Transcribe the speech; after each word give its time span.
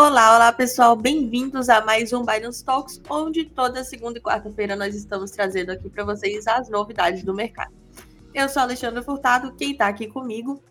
Olá, 0.00 0.36
olá 0.36 0.52
pessoal, 0.52 0.94
bem-vindos 0.94 1.68
a 1.68 1.84
mais 1.84 2.12
um 2.12 2.24
Binance 2.24 2.64
Talks, 2.64 3.02
onde 3.10 3.46
toda 3.46 3.82
segunda 3.82 4.16
e 4.16 4.22
quarta-feira 4.22 4.76
nós 4.76 4.94
estamos 4.94 5.32
trazendo 5.32 5.70
aqui 5.70 5.90
para 5.90 6.04
vocês 6.04 6.46
as 6.46 6.70
novidades 6.70 7.24
do 7.24 7.34
mercado. 7.34 7.74
Eu 8.32 8.48
sou 8.48 8.60
a 8.60 8.62
Alexandra 8.62 9.02
Furtado, 9.02 9.52
quem 9.56 9.72
está 9.72 9.88
aqui 9.88 10.06
comigo? 10.06 10.62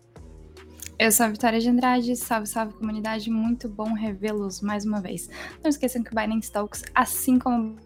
Eu 0.98 1.12
sou 1.12 1.26
a 1.26 1.28
Vitória 1.28 1.60
de 1.60 1.68
Andrade, 1.68 2.16
salve, 2.16 2.46
salve 2.46 2.72
comunidade, 2.72 3.30
muito 3.30 3.68
bom 3.68 3.92
revê-los 3.92 4.62
mais 4.62 4.86
uma 4.86 4.98
vez. 4.98 5.28
Não 5.62 5.68
esqueçam 5.68 6.02
que 6.02 6.10
o 6.10 6.14
Binance 6.14 6.50
Talks, 6.50 6.82
assim 6.94 7.38
como 7.38 7.76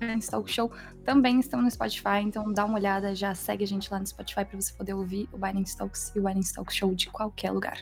Binance 0.00 0.28
Talk 0.28 0.50
Show 0.50 0.68
também 1.08 1.40
estão 1.40 1.62
no 1.62 1.70
Spotify, 1.70 2.20
então 2.22 2.52
dá 2.52 2.66
uma 2.66 2.74
olhada, 2.74 3.14
já 3.14 3.34
segue 3.34 3.64
a 3.64 3.66
gente 3.66 3.90
lá 3.90 3.98
no 3.98 4.06
Spotify 4.06 4.44
para 4.44 4.60
você 4.60 4.70
poder 4.74 4.92
ouvir 4.92 5.26
o 5.32 5.38
Binance 5.38 5.74
Talks 5.74 6.12
e 6.14 6.18
o 6.18 6.22
Binance 6.22 6.52
Talk 6.52 6.70
Show 6.70 6.94
de 6.94 7.08
qualquer 7.08 7.50
lugar. 7.50 7.78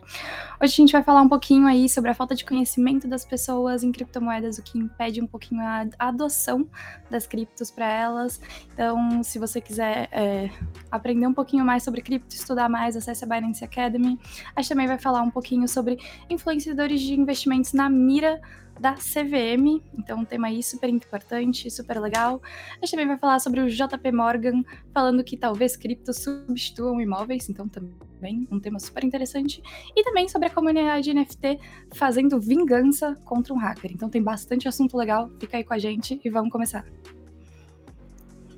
Hoje 0.62 0.74
a 0.74 0.76
gente 0.76 0.92
vai 0.92 1.02
falar 1.02 1.22
um 1.22 1.28
pouquinho 1.28 1.66
aí 1.66 1.88
sobre 1.88 2.08
a 2.08 2.14
falta 2.14 2.36
de 2.36 2.44
conhecimento 2.44 3.08
das 3.08 3.24
pessoas 3.24 3.82
em 3.82 3.90
criptomoedas, 3.90 4.58
o 4.58 4.62
que 4.62 4.78
impede 4.78 5.20
um 5.20 5.26
pouquinho 5.26 5.60
a 5.60 5.88
adoção 5.98 6.68
das 7.10 7.26
criptos 7.26 7.68
para 7.68 7.90
elas. 7.90 8.40
Então, 8.72 9.20
se 9.24 9.40
você 9.40 9.60
quiser 9.60 10.08
é, 10.12 10.48
aprender 10.88 11.26
um 11.26 11.34
pouquinho 11.34 11.64
mais 11.64 11.82
sobre 11.82 12.02
cripto, 12.02 12.32
estudar 12.32 12.68
mais, 12.68 12.96
acesse 12.96 13.24
a 13.24 13.26
Binance 13.26 13.64
Academy. 13.64 14.20
A 14.54 14.62
gente 14.62 14.68
também 14.68 14.86
vai 14.86 14.98
falar 14.98 15.22
um 15.22 15.32
pouquinho 15.32 15.66
sobre 15.66 15.98
influenciadores 16.30 17.00
de 17.00 17.18
investimentos 17.18 17.72
na 17.72 17.90
mira 17.90 18.40
da 18.78 18.94
CVM, 18.94 19.82
então 19.98 20.20
um 20.20 20.24
tema 20.24 20.48
aí 20.48 20.62
super 20.62 20.88
importante, 20.88 21.70
super 21.70 21.98
legal. 22.00 22.40
A 22.72 22.84
gente 22.84 22.90
também 22.90 23.06
vai 23.06 23.18
falar 23.18 23.38
sobre 23.38 23.60
o 23.60 23.68
JP 23.68 24.12
Morgan, 24.12 24.62
falando 24.92 25.24
que 25.24 25.36
talvez 25.36 25.76
criptos 25.76 26.18
substituam 26.18 27.00
imóveis, 27.00 27.48
então 27.48 27.68
também 27.68 28.46
um 28.50 28.60
tema 28.60 28.78
super 28.78 29.04
interessante. 29.04 29.62
E 29.94 30.04
também 30.04 30.28
sobre 30.28 30.48
a 30.48 30.50
comunidade 30.50 31.12
NFT 31.12 31.58
fazendo 31.94 32.40
vingança 32.40 33.16
contra 33.24 33.54
um 33.54 33.58
hacker. 33.58 33.90
Então 33.92 34.08
tem 34.08 34.22
bastante 34.22 34.68
assunto 34.68 34.96
legal, 34.96 35.30
fica 35.40 35.56
aí 35.56 35.64
com 35.64 35.74
a 35.74 35.78
gente 35.78 36.20
e 36.24 36.30
vamos 36.30 36.50
começar. 36.50 36.84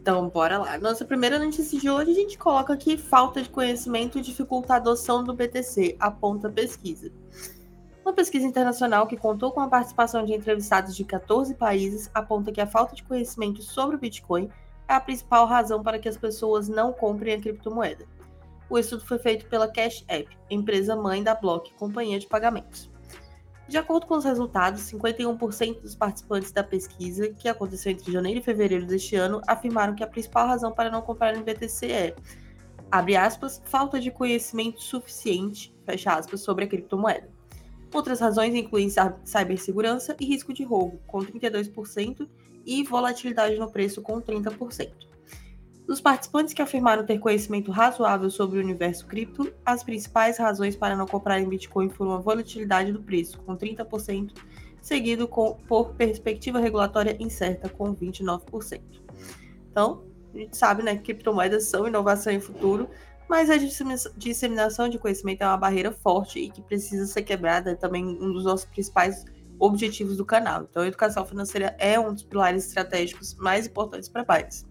Então, 0.01 0.27
bora 0.31 0.57
lá. 0.57 0.79
Nossa 0.79 1.05
primeira 1.05 1.39
notícia 1.39 1.79
de 1.79 1.91
hoje, 1.91 2.13
a 2.13 2.15
gente 2.15 2.39
coloca 2.39 2.73
aqui 2.73 2.97
falta 2.97 3.43
de 3.43 3.51
conhecimento 3.51 4.23
dificulta 4.23 4.73
a 4.73 4.77
adoção 4.77 5.23
do 5.23 5.35
BTC, 5.35 5.97
aponta 6.01 6.49
a 6.49 6.51
pesquisa. 6.51 7.13
Uma 8.09 8.15
pesquisa 8.15 8.47
internacional 8.47 9.07
que 9.07 9.19
contou 9.19 9.53
com 9.53 9.61
a 9.61 9.69
participação 9.69 10.25
de 10.25 10.33
entrevistados 10.33 10.97
de 10.97 11.05
14 11.05 11.55
países 11.55 12.11
aponta 12.15 12.51
que 12.51 12.59
a 12.59 12.67
falta 12.67 12.97
de 12.97 13.03
conhecimento 13.03 13.61
sobre 13.61 13.97
o 13.97 13.99
Bitcoin 13.99 14.49
é 14.89 14.95
a 14.95 15.01
principal 15.01 15.45
razão 15.45 15.83
para 15.83 15.99
que 15.99 16.09
as 16.09 16.17
pessoas 16.17 16.71
não 16.71 16.91
comprem 16.91 17.35
a 17.35 17.39
criptomoeda. 17.39 18.07
O 18.71 18.79
estudo 18.79 19.05
foi 19.05 19.19
feito 19.19 19.45
pela 19.45 19.71
Cash 19.71 20.07
App, 20.09 20.27
empresa 20.49 20.97
mãe 20.97 21.23
da 21.23 21.35
Block, 21.35 21.71
companhia 21.75 22.19
de 22.19 22.27
pagamentos. 22.27 22.91
De 23.69 23.77
acordo 23.77 24.07
com 24.07 24.15
os 24.15 24.25
resultados, 24.25 24.91
51% 24.91 25.83
dos 25.83 25.95
participantes 25.95 26.51
da 26.51 26.65
pesquisa, 26.65 27.29
que 27.35 27.47
aconteceu 27.47 27.93
entre 27.93 28.11
janeiro 28.11 28.41
e 28.41 28.43
fevereiro 28.43 28.87
deste 28.87 29.17
ano, 29.17 29.43
afirmaram 29.47 29.95
que 29.95 30.03
a 30.03 30.09
principal 30.09 30.47
razão 30.47 30.73
para 30.73 30.91
não 30.91 31.03
comprar 31.03 31.37
em 31.37 31.43
BTC 31.43 31.93
é, 31.93 32.17
abre 32.91 33.17
aspas, 33.17 33.61
falta 33.67 34.01
de 34.01 34.11
conhecimento 34.11 34.81
suficiente, 34.81 35.77
fecha 35.85 36.15
aspas, 36.15 36.41
sobre 36.41 36.65
a 36.65 36.69
criptomoeda. 36.69 37.37
Outras 37.93 38.21
razões 38.21 38.55
incluem 38.55 38.89
cibersegurança 39.25 40.17
e 40.21 40.27
risco 40.27 40.53
de 40.53 40.63
roubo, 40.63 41.01
com 41.07 41.21
32%, 41.21 42.29
e 42.67 42.83
volatilidade 42.83 43.57
no 43.57 43.71
preço, 43.71 44.03
com 44.03 44.21
30%. 44.21 44.93
Dos 45.87 46.03
participantes 46.03 46.53
que 46.53 46.61
afirmaram 46.61 47.07
ter 47.07 47.19
conhecimento 47.19 47.71
razoável 47.71 48.31
sobre 48.31 48.59
o 48.59 48.63
universo 48.63 49.07
cripto, 49.07 49.51
as 49.65 49.83
principais 49.83 50.37
razões 50.37 50.77
para 50.77 50.95
não 50.95 51.07
comprarem 51.07 51.49
Bitcoin 51.49 51.89
foram 51.89 52.13
a 52.13 52.19
volatilidade 52.19 52.93
do 52.93 53.03
preço, 53.03 53.41
com 53.41 53.57
30%, 53.57 54.33
seguido 54.83 55.27
com, 55.27 55.55
por 55.67 55.95
perspectiva 55.95 56.59
regulatória 56.59 57.17
incerta, 57.19 57.71
com 57.71 57.95
29%. 57.97 58.83
Então, 59.71 60.05
a 60.35 60.37
gente 60.37 60.55
sabe 60.59 60.83
né, 60.83 60.95
que 60.95 61.05
criptomoedas 61.05 61.65
são 61.65 61.89
inovação 61.89 62.35
e 62.35 62.39
futuro, 62.39 62.91
mas 63.29 63.51
a 63.51 63.57
disseminação 64.17 64.89
de 64.89 64.99
conhecimento 64.99 65.43
é 65.43 65.47
uma 65.47 65.57
barreira 65.57 65.93
forte 65.93 66.39
e 66.39 66.51
que 66.51 66.63
precisa 66.63 67.07
ser 67.07 67.23
quebrada, 67.23 67.73
é 67.73 67.75
também 67.75 68.05
um 68.05 68.33
dos 68.33 68.45
nossos 68.45 68.67
principais 68.67 69.25
objetivos 69.59 70.17
do 70.17 70.25
canal. 70.25 70.67
Então, 70.71 70.83
a 70.83 70.87
educação 70.87 71.27
financeira 71.27 71.77
é 71.79 71.99
um 71.99 72.15
dos 72.15 72.23
pilares 72.23 72.67
estratégicos 72.67 73.35
mais 73.35 73.67
importantes 73.67 74.09
para 74.09 74.25
pais. 74.25 74.65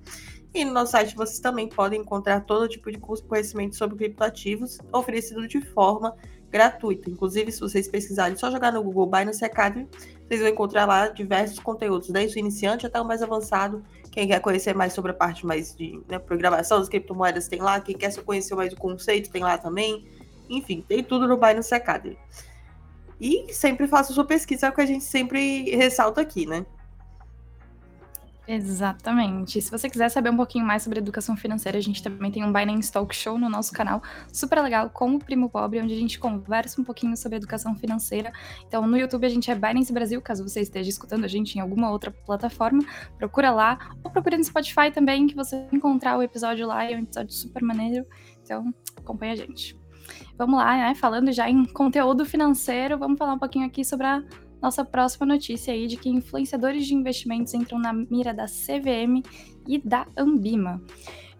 E 0.53 0.65
no 0.65 0.73
nosso 0.73 0.93
site 0.93 1.15
vocês 1.15 1.39
também 1.39 1.67
podem 1.67 2.01
encontrar 2.01 2.41
todo 2.41 2.67
tipo 2.67 2.91
de 2.91 2.97
curso 2.97 3.21
de 3.21 3.29
conhecimento 3.29 3.75
sobre 3.75 3.97
criptoativos 3.97 4.79
oferecido 4.91 5.47
de 5.47 5.61
forma 5.61 6.15
gratuita. 6.49 7.09
Inclusive, 7.09 7.51
se 7.51 7.59
vocês 7.59 7.87
pesquisarem, 7.87 8.37
só 8.37 8.49
jogar 8.49 8.71
no 8.71 8.81
Google 8.81 9.05
Binance 9.05 9.43
Academy, 9.43 9.87
vocês 10.27 10.41
vão 10.41 10.49
encontrar 10.49 10.85
lá 10.85 11.07
diversos 11.07 11.59
conteúdos, 11.59 12.09
desde 12.09 12.37
o 12.37 12.39
iniciante 12.39 12.85
até 12.85 12.99
o 12.99 13.05
mais 13.05 13.23
avançado, 13.23 13.83
quem 14.17 14.27
quer 14.27 14.39
conhecer 14.39 14.73
mais 14.73 14.93
sobre 14.93 15.11
a 15.11 15.13
parte 15.13 15.45
mais 15.45 15.75
de 15.75 16.01
né, 16.07 16.17
programação 16.17 16.79
das 16.79 16.89
criptomoedas 16.89 17.47
tem 17.47 17.61
lá. 17.61 17.79
Quem 17.79 17.95
quer 17.95 18.11
conhecer 18.23 18.55
mais 18.55 18.73
o 18.73 18.75
conceito 18.75 19.29
tem 19.29 19.43
lá 19.43 19.59
também. 19.59 20.07
Enfim, 20.49 20.83
tem 20.87 21.03
tudo 21.03 21.27
no 21.27 21.37
Binance 21.37 21.71
Academy. 21.75 22.17
E 23.21 23.53
sempre 23.53 23.87
faça 23.87 24.13
sua 24.13 24.25
pesquisa, 24.25 24.65
é 24.65 24.69
o 24.71 24.73
que 24.73 24.81
a 24.81 24.85
gente 24.87 25.03
sempre 25.03 25.69
ressalta 25.75 26.19
aqui, 26.19 26.47
né? 26.47 26.65
Exatamente. 28.47 29.61
Se 29.61 29.69
você 29.69 29.89
quiser 29.89 30.07
saber 30.07 30.29
um 30.29 30.37
pouquinho 30.37 30.65
mais 30.65 30.81
sobre 30.81 30.99
educação 30.99 31.35
financeira, 31.35 31.77
a 31.77 31.81
gente 31.81 32.01
também 32.01 32.31
tem 32.31 32.45
um 32.45 32.53
Binance 32.53 32.89
Talk 32.89 33.13
Show 33.13 33.37
no 33.37 33.49
nosso 33.49 33.73
canal, 33.73 34.01
super 34.31 34.61
legal, 34.61 34.89
com 34.89 35.15
o 35.15 35.19
Primo 35.19 35.49
Pobre, 35.49 35.81
onde 35.81 35.93
a 35.93 35.97
gente 35.97 36.17
conversa 36.17 36.79
um 36.79 36.83
pouquinho 36.83 37.17
sobre 37.17 37.35
educação 37.37 37.75
financeira. 37.75 38.31
Então, 38.65 38.87
no 38.87 38.97
YouTube 38.97 39.25
a 39.25 39.29
gente 39.29 39.51
é 39.51 39.55
Binance 39.55 39.91
Brasil, 39.91 40.21
caso 40.21 40.47
você 40.47 40.61
esteja 40.61 40.89
escutando 40.89 41.25
a 41.25 41.27
gente 41.27 41.57
em 41.57 41.59
alguma 41.59 41.91
outra 41.91 42.09
plataforma, 42.09 42.81
procura 43.17 43.51
lá, 43.51 43.77
ou 44.01 44.09
procura 44.09 44.37
no 44.37 44.43
Spotify 44.45 44.91
também, 44.93 45.27
que 45.27 45.35
você 45.35 45.57
vai 45.57 45.69
encontrar 45.73 46.17
o 46.17 46.23
episódio 46.23 46.65
lá, 46.65 46.89
é 46.89 46.95
um 46.95 46.99
episódio 46.99 47.33
super 47.33 47.61
maneiro. 47.61 48.05
Então, 48.41 48.73
acompanha 48.95 49.33
a 49.33 49.35
gente. 49.35 49.77
Vamos 50.37 50.57
lá, 50.57 50.77
né? 50.77 50.95
Falando 50.95 51.33
já 51.33 51.49
em 51.49 51.65
conteúdo 51.65 52.25
financeiro, 52.25 52.97
vamos 52.97 53.17
falar 53.17 53.33
um 53.33 53.39
pouquinho 53.39 53.65
aqui 53.65 53.83
sobre 53.83 54.07
a 54.07 54.23
nossa 54.61 54.83
próxima 54.83 55.25
notícia 55.25 55.73
aí 55.73 55.87
de 55.87 55.97
que 55.97 56.09
influenciadores 56.09 56.85
de 56.85 56.93
investimentos 56.93 57.53
entram 57.53 57.79
na 57.79 57.93
mira 57.93 58.33
da 58.33 58.45
CVM 58.45 59.23
e 59.67 59.77
da 59.77 60.07
Ambima. 60.17 60.81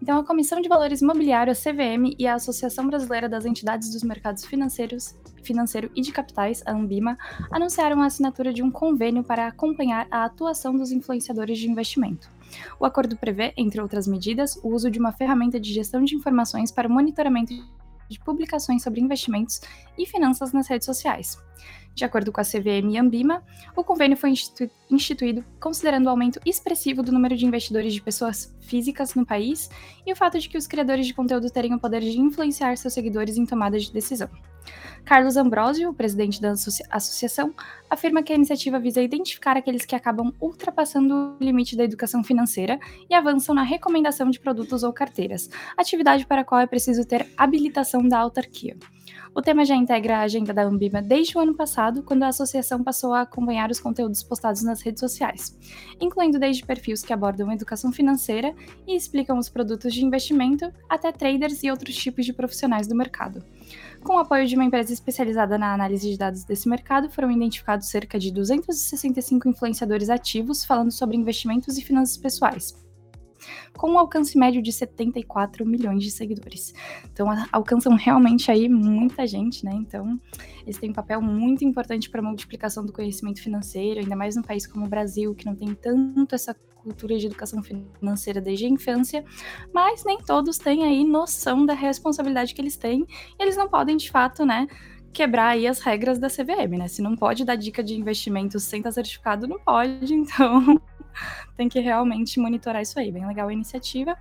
Então, 0.00 0.16
a 0.18 0.24
Comissão 0.24 0.60
de 0.60 0.68
Valores 0.68 1.02
Imobiliário, 1.02 1.52
a 1.52 1.56
CVM, 1.56 2.14
e 2.16 2.26
a 2.26 2.34
Associação 2.34 2.86
Brasileira 2.86 3.28
das 3.28 3.44
Entidades 3.44 3.90
dos 3.90 4.04
Mercados 4.04 4.44
Financeiros, 4.44 5.16
Financeiro 5.42 5.90
e 5.94 6.00
de 6.00 6.12
Capitais, 6.12 6.62
a 6.64 6.72
Ambima, 6.72 7.18
anunciaram 7.50 8.00
a 8.00 8.06
assinatura 8.06 8.52
de 8.52 8.62
um 8.62 8.70
convênio 8.70 9.24
para 9.24 9.48
acompanhar 9.48 10.06
a 10.08 10.24
atuação 10.24 10.76
dos 10.76 10.92
influenciadores 10.92 11.58
de 11.58 11.68
investimento. 11.68 12.30
O 12.78 12.86
acordo 12.86 13.16
prevê, 13.16 13.52
entre 13.56 13.80
outras 13.80 14.06
medidas, 14.06 14.56
o 14.62 14.68
uso 14.68 14.88
de 14.88 15.00
uma 15.00 15.12
ferramenta 15.12 15.58
de 15.58 15.72
gestão 15.72 16.04
de 16.04 16.14
informações 16.14 16.70
para 16.70 16.88
o 16.88 16.90
monitoramento 16.90 17.52
de 18.08 18.18
publicações 18.18 18.82
sobre 18.82 19.00
investimentos 19.00 19.60
e 19.96 20.06
finanças 20.06 20.52
nas 20.52 20.68
redes 20.68 20.86
sociais. 20.86 21.38
De 21.94 22.04
acordo 22.04 22.30
com 22.30 22.40
a 22.40 22.44
CVM 22.44 22.92
e 22.92 22.98
Ambima, 22.98 23.42
o 23.74 23.82
convênio 23.82 24.16
foi 24.16 24.32
instituído 24.88 25.44
considerando 25.58 26.06
o 26.06 26.10
aumento 26.10 26.40
expressivo 26.46 27.02
do 27.02 27.10
número 27.10 27.36
de 27.36 27.44
investidores 27.44 27.92
de 27.92 28.00
pessoas 28.00 28.56
físicas 28.60 29.16
no 29.16 29.26
país 29.26 29.68
e 30.06 30.12
o 30.12 30.16
fato 30.16 30.38
de 30.38 30.48
que 30.48 30.56
os 30.56 30.68
criadores 30.68 31.08
de 31.08 31.14
conteúdo 31.14 31.50
terem 31.50 31.74
o 31.74 31.80
poder 31.80 32.00
de 32.00 32.20
influenciar 32.20 32.76
seus 32.76 32.94
seguidores 32.94 33.36
em 33.36 33.44
tomadas 33.44 33.84
de 33.84 33.92
decisão. 33.92 34.30
Carlos 35.04 35.36
Ambrosio, 35.36 35.94
presidente 35.94 36.40
da 36.40 36.50
associação, 36.50 37.54
afirma 37.88 38.22
que 38.22 38.32
a 38.32 38.36
iniciativa 38.36 38.78
visa 38.78 39.00
identificar 39.00 39.56
aqueles 39.56 39.86
que 39.86 39.94
acabam 39.94 40.32
ultrapassando 40.40 41.36
o 41.40 41.44
limite 41.44 41.76
da 41.76 41.84
educação 41.84 42.22
financeira 42.22 42.78
e 43.08 43.14
avançam 43.14 43.54
na 43.54 43.62
recomendação 43.62 44.28
de 44.28 44.38
produtos 44.38 44.82
ou 44.82 44.92
carteiras, 44.92 45.48
atividade 45.76 46.26
para 46.26 46.42
a 46.42 46.44
qual 46.44 46.60
é 46.60 46.66
preciso 46.66 47.06
ter 47.06 47.26
habilitação 47.36 48.06
da 48.06 48.18
autarquia. 48.18 48.76
O 49.34 49.42
tema 49.42 49.64
já 49.64 49.74
integra 49.74 50.18
a 50.18 50.22
agenda 50.22 50.52
da 50.52 50.64
Ambima 50.64 51.00
desde 51.00 51.36
o 51.36 51.40
ano 51.40 51.54
passado, 51.54 52.02
quando 52.02 52.24
a 52.24 52.28
associação 52.28 52.82
passou 52.82 53.12
a 53.12 53.22
acompanhar 53.22 53.70
os 53.70 53.78
conteúdos 53.78 54.22
postados 54.22 54.62
nas 54.62 54.82
redes 54.82 55.00
sociais, 55.00 55.56
incluindo 56.00 56.38
desde 56.38 56.64
perfis 56.64 57.02
que 57.02 57.12
abordam 57.12 57.52
educação 57.52 57.92
financeira 57.92 58.54
e 58.86 58.96
explicam 58.96 59.38
os 59.38 59.48
produtos 59.48 59.94
de 59.94 60.04
investimento, 60.04 60.72
até 60.88 61.12
traders 61.12 61.62
e 61.62 61.70
outros 61.70 61.96
tipos 61.96 62.26
de 62.26 62.32
profissionais 62.32 62.86
do 62.86 62.96
mercado. 62.96 63.44
Com 64.08 64.14
o 64.14 64.18
apoio 64.20 64.46
de 64.46 64.54
uma 64.54 64.64
empresa 64.64 64.90
especializada 64.90 65.58
na 65.58 65.74
análise 65.74 66.10
de 66.10 66.16
dados 66.16 66.42
desse 66.42 66.66
mercado, 66.66 67.10
foram 67.10 67.30
identificados 67.30 67.90
cerca 67.90 68.18
de 68.18 68.32
265 68.32 69.46
influenciadores 69.46 70.08
ativos 70.08 70.64
falando 70.64 70.90
sobre 70.90 71.14
investimentos 71.14 71.76
e 71.76 71.82
finanças 71.82 72.16
pessoais 72.16 72.74
com 73.76 73.92
um 73.92 73.98
alcance 73.98 74.36
médio 74.36 74.60
de 74.60 74.72
74 74.72 75.64
milhões 75.64 76.02
de 76.02 76.10
seguidores. 76.10 76.74
Então 77.12 77.28
alcançam 77.52 77.94
realmente 77.94 78.50
aí 78.50 78.68
muita 78.68 79.26
gente, 79.26 79.64
né? 79.64 79.72
Então 79.74 80.20
eles 80.62 80.78
têm 80.78 80.90
um 80.90 80.94
papel 80.94 81.22
muito 81.22 81.64
importante 81.64 82.10
para 82.10 82.20
a 82.20 82.24
multiplicação 82.24 82.84
do 82.84 82.92
conhecimento 82.92 83.40
financeiro, 83.40 84.00
ainda 84.00 84.16
mais 84.16 84.34
num 84.34 84.42
país 84.42 84.66
como 84.66 84.86
o 84.86 84.88
Brasil, 84.88 85.34
que 85.34 85.46
não 85.46 85.54
tem 85.54 85.74
tanto 85.74 86.34
essa 86.34 86.54
cultura 86.88 87.18
de 87.18 87.26
educação 87.26 87.62
financeira 87.62 88.40
desde 88.40 88.64
a 88.64 88.68
infância, 88.68 89.24
mas 89.72 90.04
nem 90.04 90.18
todos 90.18 90.58
têm 90.58 90.84
aí 90.84 91.04
noção 91.04 91.66
da 91.66 91.74
responsabilidade 91.74 92.54
que 92.54 92.60
eles 92.60 92.76
têm, 92.76 93.06
e 93.38 93.42
eles 93.42 93.56
não 93.56 93.68
podem 93.68 93.96
de 93.96 94.10
fato, 94.10 94.44
né? 94.44 94.66
quebrar 95.12 95.48
aí 95.48 95.66
as 95.66 95.80
regras 95.80 96.18
da 96.18 96.28
CVM, 96.28 96.78
né? 96.78 96.86
Se 96.86 97.02
não 97.02 97.16
pode 97.16 97.44
dar 97.44 97.56
dica 97.56 97.82
de 97.82 97.94
investimento 97.94 98.60
sem 98.60 98.78
estar 98.78 98.92
certificado, 98.92 99.48
não 99.48 99.58
pode, 99.58 100.12
então 100.14 100.80
tem 101.56 101.68
que 101.68 101.80
realmente 101.80 102.38
monitorar 102.38 102.82
isso 102.82 102.98
aí. 102.98 103.10
Bem 103.10 103.26
legal 103.26 103.48
a 103.48 103.52
iniciativa. 103.52 104.16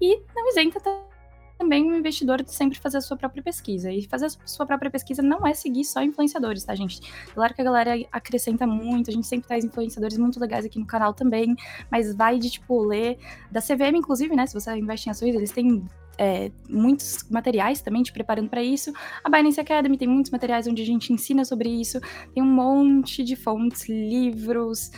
E 0.00 0.22
não 0.34 0.48
isenta 0.48 0.80
também 0.80 1.17
o 1.60 1.96
investidor 1.96 2.42
sempre 2.46 2.78
fazer 2.78 2.98
a 2.98 3.00
sua 3.00 3.16
própria 3.16 3.42
pesquisa. 3.42 3.90
E 3.90 4.06
fazer 4.06 4.26
a 4.26 4.30
sua 4.46 4.66
própria 4.66 4.90
pesquisa 4.90 5.22
não 5.22 5.46
é 5.46 5.54
seguir 5.54 5.84
só 5.84 6.02
influenciadores, 6.02 6.64
tá, 6.64 6.74
gente? 6.74 7.00
Claro 7.34 7.54
que 7.54 7.60
a 7.60 7.64
galera 7.64 7.92
acrescenta 8.12 8.66
muito, 8.66 9.10
a 9.10 9.12
gente 9.12 9.26
sempre 9.26 9.48
traz 9.48 9.64
influenciadores 9.64 10.18
muito 10.18 10.38
legais 10.38 10.64
aqui 10.64 10.78
no 10.78 10.86
canal 10.86 11.12
também, 11.12 11.56
mas 11.90 12.14
vai 12.14 12.38
de, 12.38 12.50
tipo, 12.50 12.80
ler 12.82 13.18
da 13.50 13.60
CVM, 13.60 13.96
inclusive, 13.96 14.34
né? 14.34 14.46
Se 14.46 14.54
você 14.54 14.76
investe 14.76 15.08
em 15.08 15.10
ações, 15.10 15.34
eles 15.34 15.50
têm 15.50 15.84
é, 16.18 16.50
muitos 16.68 17.24
materiais 17.30 17.80
também 17.80 18.02
te 18.02 18.12
preparando 18.12 18.50
para 18.50 18.62
isso. 18.62 18.92
A 19.22 19.30
Binance 19.30 19.60
Academy 19.60 19.96
tem 19.96 20.08
muitos 20.08 20.30
materiais 20.30 20.66
onde 20.66 20.82
a 20.82 20.86
gente 20.86 21.12
ensina 21.12 21.44
sobre 21.44 21.68
isso. 21.68 22.00
Tem 22.34 22.42
um 22.42 22.46
monte 22.46 23.22
de 23.22 23.36
fontes, 23.36 23.88
livros, 23.88 24.90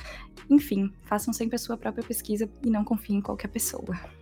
enfim, 0.49 0.91
façam 1.03 1.33
sempre 1.33 1.57
a 1.57 1.59
sua 1.59 1.77
própria 1.77 2.03
pesquisa 2.03 2.51
e 2.65 2.71
não 2.71 2.85
confiem 2.85 3.19
em 3.19 3.23
qualquer 3.23 3.49
pessoa. 3.49 4.20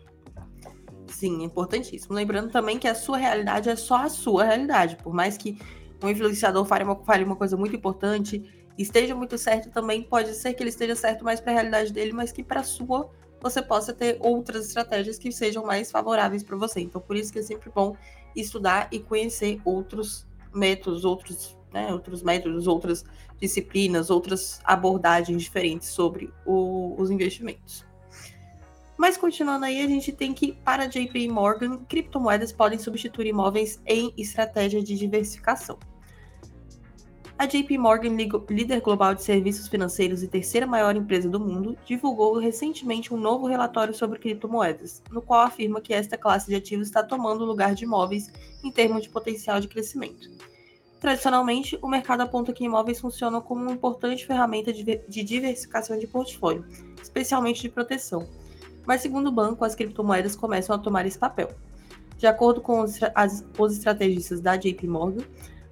Sim, 1.09 1.43
importantíssimo. 1.43 2.15
Lembrando 2.15 2.51
também 2.51 2.79
que 2.79 2.87
a 2.87 2.95
sua 2.95 3.17
realidade 3.17 3.69
é 3.69 3.77
só 3.77 3.97
a 3.97 4.09
sua 4.09 4.45
realidade. 4.45 4.97
Por 4.97 5.13
mais 5.13 5.37
que 5.37 5.59
um 6.03 6.09
influenciador 6.09 6.65
fale 6.65 6.85
uma, 6.85 6.97
fale 6.97 7.25
uma 7.25 7.37
coisa 7.37 7.57
muito 7.57 7.75
importante, 7.75 8.45
esteja 8.77 9.15
muito 9.15 9.37
certo 9.37 9.71
também, 9.71 10.03
pode 10.03 10.35
ser 10.35 10.55
que 10.55 10.63
ele 10.63 10.71
esteja 10.71 10.95
certo 10.95 11.25
mais 11.25 11.41
para 11.41 11.51
a 11.53 11.55
realidade 11.55 11.93
dele, 11.93 12.13
mas 12.13 12.31
que 12.31 12.43
para 12.43 12.61
a 12.61 12.65
sua 12.65 13.11
você 13.41 13.63
possa 13.63 13.93
ter 13.93 14.19
outras 14.21 14.67
estratégias 14.67 15.19
que 15.19 15.31
sejam 15.31 15.65
mais 15.65 15.91
favoráveis 15.91 16.43
para 16.43 16.57
você. 16.57 16.81
Então, 16.81 17.01
por 17.01 17.17
isso 17.17 17.33
que 17.33 17.39
é 17.39 17.43
sempre 17.43 17.71
bom 17.71 17.97
estudar 18.35 18.89
e 18.93 18.99
conhecer 18.99 19.61
outros 19.65 20.27
métodos, 20.53 21.05
outros, 21.05 21.57
né, 21.73 21.93
outros 21.93 22.23
métodos, 22.23 22.67
outras 22.67 23.05
disciplinas, 23.41 24.11
outras 24.11 24.61
abordagens 24.65 25.43
diferentes 25.43 25.89
sobre 25.89 26.33
o, 26.45 26.95
os 26.99 27.11
investimentos. 27.11 27.88
Mas 28.99 29.17
continuando 29.17 29.65
aí, 29.65 29.81
a 29.81 29.87
gente 29.87 30.11
tem 30.11 30.35
que, 30.35 30.53
para 30.53 30.87
JP 30.87 31.29
Morgan, 31.29 31.79
criptomoedas 31.89 32.53
podem 32.53 32.81
substituir 32.81 33.29
imóveis 33.29 33.81
em 33.87 34.13
estratégia 34.19 34.83
de 34.83 34.97
diversificação. 34.97 35.79
A 37.39 37.47
JP 37.47 37.79
Morgan, 37.79 38.17
líder 38.51 38.81
global 38.81 39.15
de 39.15 39.23
serviços 39.23 39.69
financeiros 39.69 40.25
e 40.25 40.27
terceira 40.27 40.67
maior 40.67 40.97
empresa 40.97 41.29
do 41.29 41.39
mundo, 41.39 41.79
divulgou 41.87 42.37
recentemente 42.41 43.15
um 43.15 43.17
novo 43.17 43.47
relatório 43.47 43.95
sobre 43.95 44.19
criptomoedas, 44.19 45.01
no 45.13 45.23
qual 45.23 45.43
afirma 45.43 45.81
que 45.81 45.95
esta 45.95 46.19
classe 46.19 46.49
de 46.49 46.57
ativos 46.57 46.89
está 46.89 47.01
tomando 47.01 47.43
o 47.43 47.47
lugar 47.47 47.77
de 47.77 47.85
imóveis 47.85 48.33
em 48.65 48.73
termos 48.73 49.05
de 49.05 49.11
potencial 49.11 49.61
de 49.61 49.69
crescimento. 49.69 50.29
Tradicionalmente, 50.99 51.79
o 51.81 51.87
mercado 51.87 52.23
aponta 52.23 52.53
que 52.53 52.65
imóveis 52.65 52.99
funcionam 52.99 53.41
como 53.41 53.63
uma 53.63 53.71
importante 53.71 54.27
ferramenta 54.27 54.73
de 54.73 55.23
diversificação 55.23 55.97
de 55.97 56.09
portfólio, 56.09 56.67
especialmente 57.01 57.63
de 57.63 57.69
proteção. 57.69 58.27
Mas, 58.89 59.03
segundo 59.03 59.27
o 59.27 59.33
banco, 59.33 59.67
as 59.67 59.75
criptomoedas 59.75 60.35
começam 60.35 60.75
a 60.75 60.79
tomar 60.79 61.05
esse 61.05 61.19
papel. 61.19 61.51
De 62.17 62.27
acordo 62.27 62.63
com 62.63 62.81
os, 62.81 62.99
as, 63.15 63.45
os 63.59 63.75
estrategistas 63.75 64.41
da 64.41 64.57
JP 64.57 64.89
Morgan, 64.89 65.25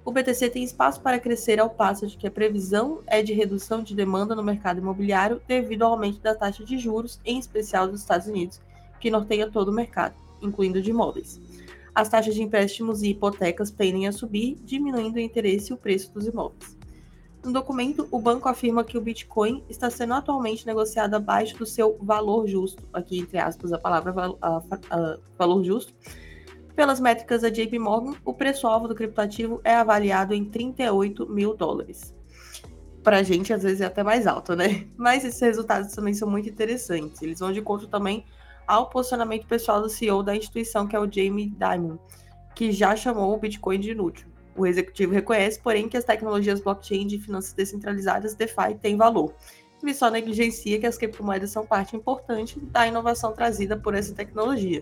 o 0.05 0.11
BTC 0.11 0.51
tem 0.51 0.63
espaço 0.63 1.01
para 1.01 1.19
crescer 1.19 1.59
ao 1.59 1.67
passo 1.67 2.05
de 2.05 2.15
que 2.15 2.27
a 2.27 2.31
previsão 2.31 3.01
é 3.07 3.23
de 3.23 3.33
redução 3.33 3.81
de 3.81 3.95
demanda 3.95 4.35
no 4.35 4.43
mercado 4.43 4.77
imobiliário 4.77 5.41
devido 5.47 5.81
ao 5.81 5.93
aumento 5.93 6.19
da 6.19 6.35
taxa 6.35 6.63
de 6.63 6.77
juros, 6.77 7.19
em 7.25 7.39
especial 7.39 7.87
dos 7.87 8.01
Estados 8.01 8.27
Unidos, 8.27 8.61
que 8.99 9.09
norteia 9.09 9.49
todo 9.49 9.69
o 9.69 9.73
mercado, 9.73 10.13
incluindo 10.39 10.79
de 10.79 10.91
imóveis. 10.91 11.41
As 11.95 12.09
taxas 12.09 12.35
de 12.35 12.43
empréstimos 12.43 13.01
e 13.01 13.09
hipotecas 13.09 13.71
tendem 13.71 14.07
a 14.07 14.11
subir, 14.11 14.59
diminuindo 14.63 15.15
o 15.15 15.19
interesse 15.19 15.71
e 15.71 15.73
o 15.73 15.77
preço 15.77 16.13
dos 16.13 16.27
imóveis. 16.27 16.76
No 17.43 17.53
documento, 17.53 18.07
o 18.11 18.19
banco 18.19 18.49
afirma 18.49 18.83
que 18.83 18.97
o 18.97 19.01
Bitcoin 19.01 19.63
está 19.69 19.89
sendo 19.89 20.13
atualmente 20.13 20.65
negociado 20.65 21.13
abaixo 21.13 21.57
do 21.57 21.65
seu 21.65 21.97
valor 22.01 22.47
justo, 22.47 22.83
aqui 22.91 23.19
entre 23.19 23.37
aspas 23.37 23.71
a 23.71 23.77
palavra 23.77 24.13
valor 25.37 25.63
justo, 25.63 25.93
pelas 26.77 26.99
métricas 26.99 27.41
da 27.41 27.49
JP 27.49 27.79
Morgan, 27.79 28.15
o 28.23 28.33
preço-alvo 28.33 28.87
do 28.87 28.93
criptoativo 28.93 29.59
é 29.63 29.73
avaliado 29.73 30.35
em 30.35 30.45
38 30.45 31.27
mil 31.27 31.55
dólares. 31.55 32.13
Para 33.01 33.17
a 33.17 33.23
gente, 33.23 33.51
às 33.51 33.63
vezes, 33.63 33.81
é 33.81 33.85
até 33.85 34.03
mais 34.03 34.27
alto, 34.27 34.55
né? 34.55 34.87
Mas 34.95 35.25
esses 35.25 35.41
resultados 35.41 35.91
também 35.95 36.13
são 36.13 36.29
muito 36.29 36.47
interessantes. 36.47 37.19
Eles 37.23 37.39
vão 37.39 37.51
de 37.51 37.61
encontro 37.61 37.87
também 37.87 38.25
ao 38.67 38.91
posicionamento 38.91 39.47
pessoal 39.47 39.81
do 39.81 39.89
CEO 39.89 40.21
da 40.21 40.35
instituição, 40.35 40.85
que 40.85 40.95
é 40.95 40.99
o 40.99 41.11
Jamie 41.11 41.49
Dimon, 41.49 41.97
que 42.53 42.71
já 42.71 42.95
chamou 42.95 43.33
o 43.33 43.39
Bitcoin 43.39 43.79
de 43.79 43.91
inútil. 43.91 44.27
O 44.57 44.65
executivo 44.65 45.13
reconhece, 45.13 45.59
porém, 45.59 45.87
que 45.87 45.95
as 45.95 46.03
tecnologias 46.03 46.59
blockchain 46.59 47.05
de 47.05 47.19
finanças 47.19 47.53
descentralizadas 47.53 48.33
DeFi 48.33 48.75
têm 48.81 48.97
valor. 48.97 49.33
Ele 49.81 49.93
só 49.93 50.09
negligencia 50.09 50.79
que 50.79 50.87
as 50.87 50.97
criptomoedas 50.97 51.51
são 51.51 51.65
parte 51.65 51.95
importante 51.95 52.59
da 52.59 52.87
inovação 52.87 53.31
trazida 53.31 53.77
por 53.77 53.93
essa 53.93 54.13
tecnologia. 54.13 54.81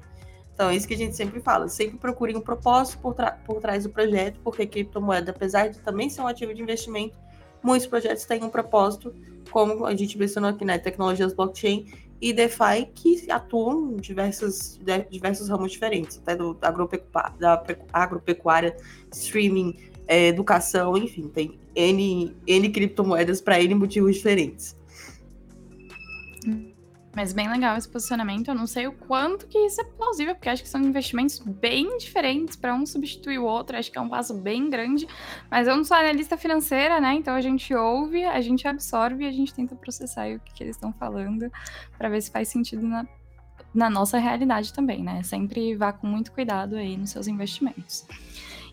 Então, 0.53 0.69
é 0.69 0.75
isso 0.75 0.87
que 0.87 0.93
a 0.93 0.97
gente 0.97 1.17
sempre 1.17 1.41
fala. 1.41 1.67
Sempre 1.67 1.97
procure 1.97 2.33
um 2.33 2.39
propósito 2.39 2.99
por, 2.99 3.13
por 3.45 3.59
trás 3.59 3.83
do 3.83 3.89
projeto, 3.89 4.39
porque 4.41 4.65
criptomoeda, 4.65 5.31
apesar 5.31 5.67
de 5.67 5.79
também 5.79 6.09
ser 6.09 6.21
um 6.21 6.27
ativo 6.27 6.53
de 6.53 6.61
investimento, 6.61 7.17
muitos 7.61 7.85
projetos 7.85 8.23
têm 8.23 8.41
um 8.41 8.49
propósito, 8.49 9.13
como 9.51 9.85
a 9.85 9.93
gente 9.93 10.17
mencionou 10.17 10.51
aqui, 10.51 10.63
né? 10.63 10.77
Tecnologias 10.77 11.33
blockchain 11.33 11.91
e 12.21 12.31
DeFi, 12.33 12.87
que 12.93 13.29
atuam 13.29 13.93
em 13.93 13.97
diversos, 13.97 14.79
diversos 15.09 15.49
ramos 15.49 15.71
diferentes, 15.71 16.17
até 16.17 16.35
do, 16.35 16.53
da, 16.53 16.69
agropecuária, 16.69 17.33
da 17.37 17.63
agropecuária 17.91 18.75
streaming, 19.11 19.75
é, 20.07 20.27
educação, 20.27 20.95
enfim, 20.97 21.27
tem 21.27 21.59
N, 21.75 22.35
N 22.47 22.69
criptomoedas 22.69 23.41
para 23.41 23.61
N 23.61 23.75
motivos 23.75 24.15
diferentes. 24.15 24.74
Mas 27.15 27.31
bem 27.31 27.49
legal 27.49 27.77
esse 27.77 27.87
posicionamento. 27.87 28.49
Eu 28.49 28.55
não 28.55 28.67
sei 28.67 28.87
o 28.87 28.91
quanto 28.91 29.47
que 29.47 29.57
isso 29.57 29.79
é 29.79 29.83
plausível, 29.85 30.35
porque 30.35 30.49
acho 30.49 30.61
que 30.61 30.69
são 30.69 30.81
investimentos 30.81 31.39
bem 31.39 31.97
diferentes 31.97 32.57
para 32.57 32.75
um 32.75 32.85
substituir 32.85 33.39
o 33.39 33.45
outro. 33.45 33.77
Acho 33.77 33.89
que 33.89 33.97
é 33.97 34.01
um 34.01 34.09
passo 34.09 34.33
bem 34.33 34.69
grande. 34.69 35.07
Mas 35.49 35.67
eu 35.67 35.77
não 35.77 35.83
sou 35.83 35.95
analista 35.95 36.37
financeira, 36.37 36.99
né? 36.99 37.13
Então 37.13 37.33
a 37.33 37.41
gente 37.41 37.73
ouve, 37.73 38.25
a 38.25 38.41
gente 38.41 38.67
absorve 38.67 39.23
e 39.23 39.27
a 39.27 39.31
gente 39.31 39.53
tenta 39.53 39.75
processar 39.75 40.27
o 40.29 40.39
que, 40.41 40.53
que 40.53 40.63
eles 40.63 40.75
estão 40.75 40.91
falando 40.91 41.49
para 41.97 42.09
ver 42.09 42.21
se 42.21 42.29
faz 42.29 42.49
sentido 42.49 42.85
na, 42.85 43.07
na 43.73 43.89
nossa 43.89 44.17
realidade 44.17 44.73
também, 44.73 45.01
né? 45.01 45.23
Sempre 45.23 45.73
vá 45.75 45.93
com 45.93 46.07
muito 46.07 46.33
cuidado 46.33 46.75
aí 46.75 46.97
nos 46.97 47.11
seus 47.11 47.27
investimentos. 47.27 48.05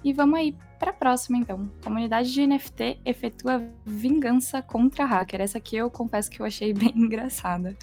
E 0.05 0.13
vamos 0.13 0.39
aí 0.39 0.57
para 0.79 0.91
a 0.91 0.95
próxima, 0.95 1.39
então. 1.39 1.71
Comunidade 1.85 2.33
de 2.33 2.45
NFT 2.45 3.01
efetua 3.05 3.65
vingança 3.87 4.61
contra 4.61 5.05
hacker. 5.05 5.41
Essa 5.41 5.59
aqui 5.59 5.77
eu 5.77 5.89
confesso 5.89 6.29
que 6.29 6.41
eu 6.41 6.47
achei 6.47 6.75
bem 6.75 6.93
engraçada. 6.97 7.77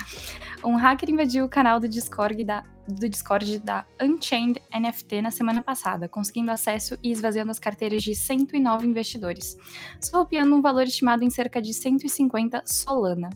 Um 0.63 0.75
hacker 0.75 1.09
invadiu 1.09 1.45
o 1.45 1.49
canal 1.49 1.79
do 1.79 1.87
Discord 1.87 2.43
da, 2.43 2.65
do 2.85 3.07
Discord 3.07 3.59
da 3.59 3.85
Unchained 4.01 4.61
NFT 4.77 5.21
na 5.21 5.31
semana 5.31 5.63
passada, 5.63 6.09
conseguindo 6.09 6.51
acesso 6.51 6.97
e 7.01 7.09
esvaziando 7.09 7.51
as 7.51 7.59
carteiras 7.59 8.03
de 8.03 8.13
109 8.13 8.85
investidores, 8.85 9.55
surrupiando 10.01 10.53
um 10.53 10.61
valor 10.61 10.83
estimado 10.83 11.23
em 11.23 11.29
cerca 11.29 11.61
de 11.61 11.73
150 11.73 12.63
Solana. 12.65 13.29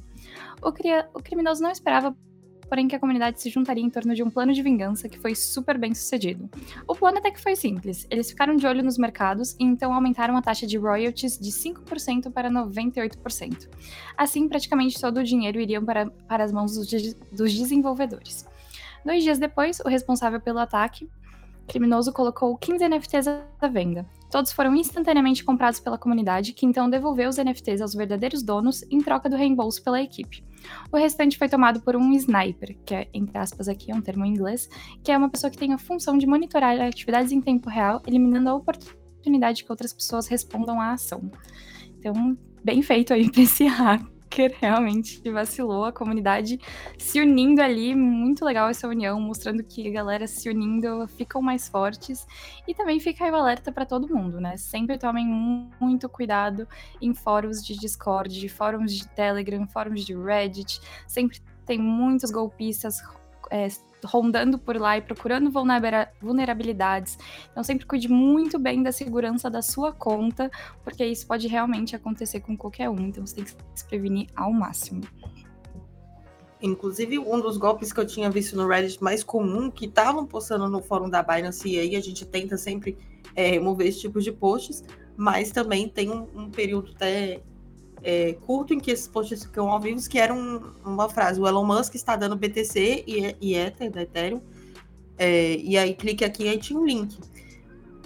O, 0.62 0.70
o 1.18 1.24
criminoso 1.24 1.64
não 1.64 1.72
esperava 1.72 2.14
porém 2.74 2.88
que 2.88 2.96
a 2.96 3.00
comunidade 3.00 3.40
se 3.40 3.52
juntaria 3.52 3.84
em 3.84 3.90
torno 3.92 4.16
de 4.16 4.24
um 4.24 4.32
plano 4.32 4.52
de 4.52 4.64
vingança 4.64 5.08
que 5.08 5.20
foi 5.20 5.36
super 5.36 5.78
bem 5.78 5.94
sucedido. 5.94 6.50
O 6.88 6.96
plano 6.96 7.20
até 7.20 7.30
que 7.30 7.40
foi 7.40 7.56
simples, 7.56 8.08
eles 8.10 8.32
ficaram 8.32 8.56
de 8.56 8.66
olho 8.66 8.82
nos 8.82 8.98
mercados 8.98 9.56
e 9.60 9.64
então 9.64 9.94
aumentaram 9.94 10.36
a 10.36 10.42
taxa 10.42 10.66
de 10.66 10.76
royalties 10.76 11.38
de 11.38 11.52
5% 11.52 12.32
para 12.32 12.50
98%. 12.50 13.70
Assim, 14.18 14.50
praticamente 14.50 15.00
todo 15.00 15.20
o 15.20 15.24
dinheiro 15.24 15.62
iria 15.62 15.80
para, 15.80 16.10
para 16.28 16.44
as 16.44 16.52
mãos 16.52 16.76
dos, 16.76 16.88
dos 17.32 17.54
desenvolvedores. 17.54 18.44
Dois 19.06 19.22
dias 19.22 19.38
depois, 19.38 19.80
o 19.82 19.88
responsável 19.88 20.42
pelo 20.42 20.58
ataque 20.58 21.08
criminoso 21.68 22.12
colocou 22.12 22.58
15 22.58 22.90
NFTs 22.90 23.28
à 23.28 23.68
venda. 23.68 24.04
Todos 24.34 24.52
foram 24.52 24.76
instantaneamente 24.76 25.44
comprados 25.44 25.80
pela 25.80 25.96
comunidade, 25.96 26.54
que 26.54 26.66
então 26.66 26.90
devolveu 26.90 27.30
os 27.30 27.38
NFTs 27.38 27.82
aos 27.82 27.94
verdadeiros 27.94 28.42
donos 28.42 28.84
em 28.90 28.98
troca 29.00 29.30
do 29.30 29.36
reembolso 29.36 29.84
pela 29.84 30.02
equipe. 30.02 30.44
O 30.92 30.98
restante 30.98 31.38
foi 31.38 31.48
tomado 31.48 31.82
por 31.82 31.96
um 31.96 32.12
sniper, 32.14 32.76
que 32.84 32.96
é, 32.96 33.08
entre 33.14 33.38
aspas 33.38 33.68
aqui, 33.68 33.92
é 33.92 33.96
um 33.96 34.02
termo 34.02 34.26
em 34.26 34.30
inglês, 34.30 34.68
que 35.04 35.12
é 35.12 35.18
uma 35.20 35.30
pessoa 35.30 35.52
que 35.52 35.58
tem 35.60 35.72
a 35.72 35.78
função 35.78 36.18
de 36.18 36.26
monitorar 36.26 36.82
atividades 36.82 37.32
em 37.32 37.40
tempo 37.40 37.70
real, 37.70 38.02
eliminando 38.08 38.50
a 38.50 38.56
oportunidade 38.56 39.64
que 39.64 39.72
outras 39.72 39.94
pessoas 39.94 40.26
respondam 40.26 40.82
à 40.82 40.94
ação. 40.94 41.30
Então, 42.00 42.36
bem 42.64 42.82
feito 42.82 43.14
aí 43.14 43.30
para 43.30 43.44
esse 43.44 43.68
hack 43.70 44.13
Hacker 44.34 44.56
realmente 44.60 45.22
vacilou, 45.30 45.86
a 45.86 45.92
comunidade 45.92 46.60
se 46.98 47.22
unindo 47.22 47.62
ali, 47.62 47.96
muito 47.96 48.44
legal 48.44 48.70
essa 48.70 48.88
união, 48.88 49.20
mostrando 49.22 49.64
que 49.64 49.88
a 49.88 49.92
galera 49.92 50.28
se 50.28 50.50
unindo 50.50 51.08
ficam 51.08 51.42
mais 51.42 51.70
fortes. 51.70 52.26
E 52.68 52.74
também 52.74 53.00
fica 53.00 53.24
aí 53.24 53.32
o 53.32 53.36
alerta 53.36 53.72
para 53.72 53.86
todo 53.86 54.14
mundo, 54.14 54.42
né? 54.42 54.58
Sempre 54.58 54.98
tomem 54.98 55.26
muito 55.80 56.10
cuidado 56.10 56.68
em 57.02 57.14
fóruns 57.14 57.64
de 57.64 57.78
Discord, 57.78 58.50
fóruns 58.50 58.94
de 58.94 59.08
Telegram, 59.10 59.68
fóruns 59.68 60.04
de 60.04 60.16
Reddit. 60.16 60.82
Sempre 61.08 61.40
tem 61.66 61.80
muitos 61.80 62.32
golpistas 62.32 63.02
é, 63.52 63.68
rondando 64.06 64.58
por 64.58 64.78
lá 64.78 64.98
e 64.98 65.02
procurando 65.02 65.52
vulnerabilidades. 66.22 67.18
Então, 67.52 67.64
sempre 67.64 67.86
cuide 67.86 68.08
muito 68.08 68.60
bem 68.60 68.84
da 68.84 68.92
segurança 68.92 69.50
da 69.50 69.62
sua 69.62 69.92
conta, 69.92 70.52
porque 70.84 71.06
isso 71.06 71.26
pode 71.28 71.48
realmente 71.48 71.96
acontecer 71.96 72.40
com 72.40 72.56
qualquer 72.56 72.90
um. 72.90 73.00
Então, 73.00 73.26
você 73.26 73.36
tem 73.36 73.44
que 73.44 73.56
se 73.76 73.86
prevenir 73.86 74.28
ao 74.36 74.52
máximo. 74.52 75.02
Inclusive, 76.62 77.20
um 77.20 77.42
dos 77.42 77.58
golpes 77.58 77.92
que 77.92 78.00
eu 78.00 78.08
tinha 78.08 78.30
visto 78.30 78.56
no 78.56 78.68
Reddit 78.68 79.04
mais 79.04 79.22
comum, 79.22 79.70
que 79.70 79.86
estavam 79.86 80.26
postando 80.26 80.70
no 80.70 80.82
fórum 80.82 81.10
da 81.10 81.22
Binance, 81.22 81.68
e 81.68 81.78
aí 81.78 81.96
a 81.96 82.02
gente 82.02 82.26
tenta 82.26 82.56
sempre 82.56 82.98
é, 83.36 83.52
remover 83.52 83.88
esse 83.88 84.00
tipo 84.00 84.22
de 84.22 84.32
posts, 84.32 84.84
mas 85.18 85.52
também 85.52 85.90
tem 85.90 86.10
um, 86.10 86.28
um 86.34 86.50
período 86.50 86.92
até 86.96 87.42
é, 88.04 88.34
curto 88.46 88.74
em 88.74 88.80
que 88.80 88.92
esses 88.92 89.08
posts 89.08 89.44
ficam 89.44 89.70
ao 89.70 89.80
vivo, 89.80 90.08
que 90.10 90.20
era 90.20 90.34
um, 90.34 90.62
uma 90.84 91.10
frase, 91.10 91.40
o 91.40 91.48
Elon 91.48 91.66
Musk 91.66 91.96
está 91.96 92.16
dando 92.16 92.36
BTC 92.36 93.06
e, 93.08 93.36
e 93.40 93.56
Ether 93.56 93.90
da 93.90 94.02
Ethereum, 94.02 94.42
é, 95.18 95.56
e 95.56 95.78
aí 95.78 95.94
clique 95.94 96.26
aqui 96.26 96.44
e 96.44 96.50
aí 96.50 96.58
tinha 96.58 96.78
um 96.78 96.86
link. 96.86 97.18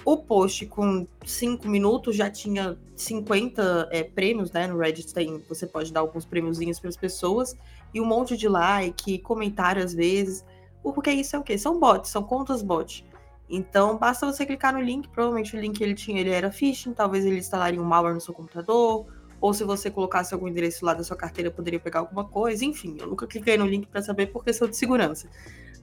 O 0.06 0.16
post 0.16 0.66
com 0.68 1.06
5 1.26 1.68
minutos 1.68 2.16
já 2.16 2.30
tinha 2.30 2.78
50 2.96 3.90
é, 3.92 4.04
prêmios, 4.04 4.52
né? 4.52 4.68
No 4.68 4.78
Reddit 4.78 5.14
tem, 5.14 5.44
você 5.50 5.68
pode 5.68 5.92
dar 5.92 6.00
alguns 6.00 6.26
prêmiozinhos 6.26 6.80
para 6.80 6.90
as 6.90 6.96
pessoas 6.96 7.58
e 7.94 8.00
um 8.00 8.06
monte 8.06 8.38
de 8.38 8.48
like, 8.48 9.20
comentário 9.20 9.84
às 9.84 9.94
vezes. 9.94 10.46
Porque 10.82 11.12
isso 11.12 11.36
é 11.36 11.40
o 11.40 11.44
quê? 11.44 11.58
São 11.58 11.78
bots, 11.78 12.10
são 12.10 12.24
contas 12.24 12.62
bot. 12.62 13.06
Então, 13.50 13.98
basta 13.98 14.26
você 14.26 14.46
clicar 14.46 14.74
no 14.74 14.82
link, 14.82 15.10
provavelmente 15.10 15.56
o 15.56 15.60
link 15.60 15.82
ele 15.82 15.94
tinha, 15.94 16.20
ele 16.20 16.30
era 16.30 16.52
phishing, 16.52 16.94
talvez 16.94 17.26
ele 17.26 17.38
instalaria 17.38 17.82
um 17.82 17.86
malware 17.86 18.14
no 18.14 18.22
seu 18.22 18.34
computador, 18.34 19.06
ou 19.40 19.54
se 19.54 19.64
você 19.64 19.92
colocasse 19.92 20.34
algum 20.34 20.48
endereço 20.48 20.86
lá 20.86 20.94
da 20.94 21.04
sua 21.04 21.16
carteira, 21.16 21.52
poderia 21.52 21.80
pegar 21.80 22.00
alguma 22.00 22.26
coisa, 22.26 22.66
enfim, 22.66 22.98
eu 23.00 23.08
nunca 23.08 23.28
cliquei 23.28 23.58
no 23.58 23.66
link 23.66 23.88
para 23.88 24.02
saber 24.02 24.28
por 24.28 24.44
questão 24.44 24.68
de 24.68 24.76
segurança. 24.76 25.30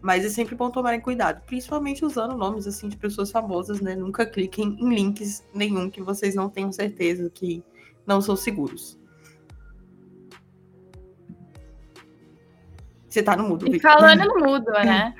Mas 0.00 0.24
é 0.24 0.28
sempre 0.28 0.54
bom 0.54 0.70
tomarem 0.70 1.00
cuidado, 1.00 1.42
principalmente 1.46 2.04
usando 2.04 2.36
nomes 2.36 2.66
assim 2.66 2.88
de 2.88 2.96
pessoas 2.96 3.30
famosas, 3.30 3.80
né? 3.80 3.96
Nunca 3.96 4.26
cliquem 4.26 4.76
em 4.78 4.94
links 4.94 5.42
nenhum 5.54 5.88
que 5.88 6.02
vocês 6.02 6.34
não 6.34 6.50
tenham 6.50 6.70
certeza 6.70 7.30
que 7.30 7.64
não 8.06 8.20
são 8.20 8.36
seguros. 8.36 8.98
Você 13.08 13.22
tá 13.22 13.36
no 13.36 13.48
mudo. 13.48 13.74
E 13.74 13.78
falando 13.78 14.24
no 14.26 14.40
mudo, 14.40 14.70
né? 14.72 15.14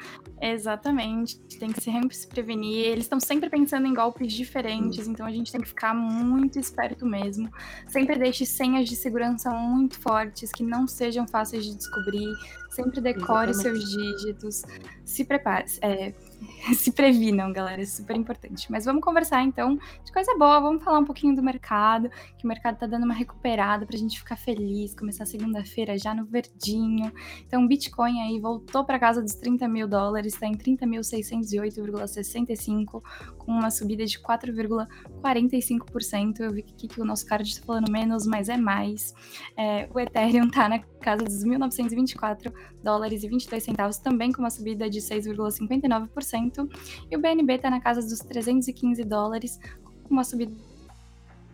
Exatamente. 0.47 1.39
Tem 1.59 1.73
que 1.73 1.81
sempre 1.81 2.15
se 2.15 2.29
prevenir. 2.29 2.85
Eles 2.85 3.05
estão 3.05 3.19
sempre 3.19 3.49
pensando 3.49 3.87
em 3.87 3.95
golpes 3.95 4.31
diferentes, 4.31 5.09
então 5.09 5.25
a 5.25 5.31
gente 5.31 5.51
tem 5.51 5.59
que 5.59 5.69
ficar 5.69 5.95
muito 5.95 6.59
esperto 6.59 7.07
mesmo. 7.07 7.51
Sempre 7.89 8.15
deixe 8.17 8.45
senhas 8.45 8.87
de 8.87 8.95
segurança 8.95 9.51
muito 9.51 9.99
fortes, 9.99 10.53
que 10.53 10.63
não 10.63 10.87
sejam 10.87 11.27
fáceis 11.27 11.65
de 11.65 11.75
descobrir. 11.75 12.29
Sempre 12.75 13.01
decore 13.01 13.51
Exatamente. 13.51 13.87
seus 13.87 13.91
dígitos. 13.91 14.63
Se 15.05 15.25
prepare. 15.25 15.67
É, 15.81 16.13
se 16.75 16.93
previnam, 16.93 17.51
galera, 17.53 17.83
é 17.83 17.87
super 17.87 18.17
importante. 18.17 18.71
Mas 18.71 18.85
vamos 18.85 19.03
conversar 19.03 19.43
então 19.45 19.79
de 20.05 20.13
coisa 20.13 20.37
boa, 20.37 20.61
vamos 20.61 20.83
falar 20.83 20.99
um 20.99 21.05
pouquinho 21.05 21.37
do 21.37 21.43
mercado, 21.43 22.11
que 22.37 22.45
o 22.45 22.49
mercado 22.49 22.77
tá 22.79 22.87
dando 22.87 23.05
uma 23.05 23.15
recuperada 23.15 23.87
pra 23.87 23.97
gente 23.97 24.19
ficar 24.19 24.37
feliz, 24.37 24.93
começar 24.95 25.25
segunda-feira 25.25 25.97
já 25.97 26.13
no 26.15 26.25
verdinho. 26.25 27.13
Então, 27.47 27.65
o 27.65 27.69
Bitcoin 27.69 28.21
aí 28.23 28.41
voltou 28.41 28.85
para 28.85 28.99
casa 28.99 29.23
dos 29.23 29.37
30 29.37 29.69
mil 29.69 29.87
dólares, 29.87 30.33
está 30.35 30.49
em 30.49 30.57
30.608,65, 30.57 33.01
com 33.39 33.53
uma 33.53 33.71
subida 33.71 34.05
de 34.05 34.19
4,45%. 34.19 36.41
Eu 36.41 36.53
vi 36.53 36.63
que, 36.63 36.89
que 36.89 37.01
o 37.01 37.05
nosso 37.05 37.25
card 37.27 37.49
está 37.49 37.65
falando 37.65 37.89
menos, 37.91 38.27
mas 38.27 38.49
é 38.49 38.57
mais. 38.57 39.15
É, 39.57 39.89
o 39.95 40.01
Ethereum 40.01 40.51
tá 40.51 40.69
na 40.69 40.81
casa 40.81 41.23
dos 41.25 41.45
1.924 41.45 42.53
dólares 42.83 43.23
e 43.23 43.29
22 43.29 43.63
centavos, 43.63 43.99
também 43.99 44.33
com 44.33 44.41
uma 44.41 44.51
subida 44.51 44.89
de 44.89 45.01
6,59%, 45.01 46.69
e 47.11 47.17
o 47.17 47.21
BNB 47.21 47.55
está 47.55 47.71
na 47.71 47.81
casa 47.81 48.01
dos 48.01 48.19
315 48.21 49.05
dólares, 49.05 49.59
com 50.05 50.15
uma 50.15 50.25
subida 50.25 50.53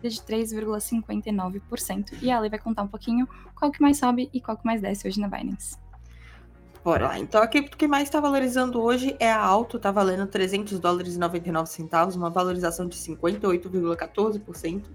de 0.01 0.09
3,59%. 0.21 2.17
E 2.21 2.31
a 2.31 2.37
Ale 2.37 2.49
vai 2.49 2.59
contar 2.59 2.83
um 2.83 2.87
pouquinho 2.87 3.27
qual 3.55 3.71
que 3.71 3.81
mais 3.81 3.97
sobe 3.97 4.29
e 4.33 4.41
qual 4.41 4.57
que 4.57 4.65
mais 4.65 4.81
desce 4.81 5.07
hoje 5.07 5.19
na 5.19 5.27
Binance. 5.27 5.77
Bora 6.83 7.09
lá. 7.09 7.19
Então, 7.19 7.43
a 7.43 7.47
cripto 7.47 7.77
que 7.77 7.87
mais 7.87 8.05
está 8.05 8.19
valorizando 8.19 8.81
hoje 8.81 9.15
é 9.19 9.31
a 9.31 9.39
Alto, 9.39 9.77
está 9.77 9.91
valendo 9.91 10.25
300 10.25 10.79
dólares 10.79 11.15
e 11.15 11.19
99 11.19 11.69
centavos, 11.69 12.15
uma 12.15 12.31
valorização 12.31 12.87
de 12.87 12.97
58,14%. 12.97 14.85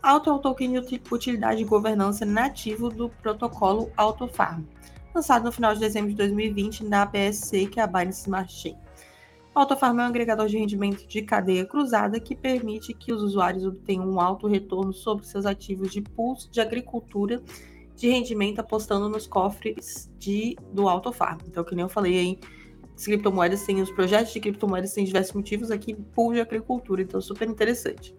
Auto 0.00 0.30
é 0.30 0.32
o 0.32 0.38
token 0.38 0.80
de 0.80 1.02
utilidade 1.10 1.60
e 1.60 1.64
governança 1.64 2.24
nativo 2.24 2.88
do 2.88 3.08
protocolo 3.08 3.90
AutoFarm, 3.96 4.62
lançado 5.16 5.44
no 5.44 5.52
final 5.52 5.72
de 5.72 5.80
dezembro 5.80 6.10
de 6.10 6.16
2020 6.16 6.84
na 6.84 7.06
BSC, 7.06 7.66
que 7.66 7.80
é 7.80 7.82
a 7.82 7.86
Binance 7.86 8.20
Smart 8.20 8.52
Chain. 8.52 8.76
O 9.54 9.58
AutoFarm 9.60 9.98
é 9.98 10.02
um 10.02 10.06
agregador 10.06 10.46
de 10.46 10.58
rendimento 10.58 11.06
de 11.06 11.22
cadeia 11.22 11.64
cruzada 11.64 12.20
que 12.20 12.36
permite 12.36 12.92
que 12.92 13.14
os 13.14 13.22
usuários 13.22 13.64
obtenham 13.64 14.06
um 14.06 14.20
alto 14.20 14.46
retorno 14.46 14.92
sobre 14.92 15.24
seus 15.24 15.46
ativos 15.46 15.90
de 15.90 16.02
pools 16.02 16.46
de 16.52 16.60
agricultura 16.60 17.42
de 17.94 18.10
rendimento 18.10 18.58
apostando 18.58 19.08
nos 19.08 19.26
cofres 19.26 20.10
de, 20.18 20.54
do 20.70 20.86
AutoFarm. 20.86 21.38
Então, 21.46 21.64
que 21.64 21.74
nem 21.74 21.84
eu 21.84 21.88
falei 21.88 22.18
aí, 22.18 22.38
as 22.94 23.06
criptomoedas 23.06 23.64
têm 23.64 23.80
os 23.80 23.90
projetos 23.90 24.34
de 24.34 24.40
criptomoedas 24.40 24.92
têm 24.92 25.06
diversos 25.06 25.32
motivos 25.32 25.70
aqui, 25.70 25.94
pool 25.94 26.34
de 26.34 26.42
agricultura, 26.42 27.00
então 27.00 27.22
super 27.22 27.48
interessante. 27.48 28.14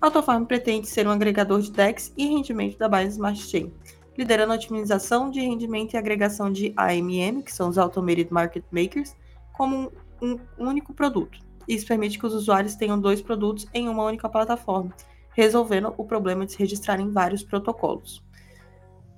Autofarm 0.00 0.44
pretende 0.44 0.88
ser 0.88 1.06
um 1.06 1.10
agregador 1.10 1.60
de 1.60 1.70
DEX 1.70 2.12
e 2.16 2.26
rendimento 2.26 2.76
da 2.76 2.88
Binance 2.88 3.12
Smart 3.12 3.40
Chain, 3.40 3.72
liderando 4.16 4.52
a 4.52 4.56
otimização 4.56 5.30
de 5.30 5.40
rendimento 5.40 5.94
e 5.94 5.96
agregação 5.96 6.50
de 6.50 6.72
AMM, 6.76 7.42
que 7.42 7.52
são 7.52 7.68
os 7.68 7.78
Automated 7.78 8.32
Market 8.32 8.64
Makers, 8.70 9.14
como 9.52 9.92
um 10.20 10.38
único 10.58 10.94
produto. 10.94 11.38
Isso 11.68 11.86
permite 11.86 12.18
que 12.18 12.26
os 12.26 12.34
usuários 12.34 12.74
tenham 12.74 12.98
dois 12.98 13.20
produtos 13.20 13.66
em 13.74 13.88
uma 13.88 14.04
única 14.04 14.28
plataforma, 14.28 14.94
resolvendo 15.32 15.92
o 15.96 16.04
problema 16.04 16.46
de 16.46 16.52
se 16.52 16.58
registrar 16.58 17.00
em 17.00 17.10
vários 17.10 17.42
protocolos. 17.42 18.24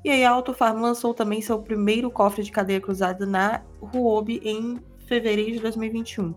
E 0.05 0.11
aí 0.11 0.25
a 0.25 0.31
Autofarm 0.31 0.81
lançou 0.81 1.13
também 1.13 1.41
seu 1.41 1.61
primeiro 1.61 2.11
cofre 2.11 2.43
de 2.43 2.51
cadeia 2.51 2.81
cruzada 2.81 3.27
na 3.27 3.63
Huobi 3.81 4.41
em 4.45 4.79
fevereiro 5.07 5.53
de 5.53 5.61
2021 5.61 6.35